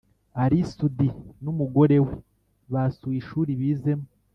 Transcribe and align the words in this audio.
Ally 0.43 0.61
soudy 0.71 1.09
nu 1.43 1.51
mugore 1.59 1.95
we 2.05 2.13
basuye 2.71 3.17
ishuri 3.21 3.51
bizemo 3.59 4.07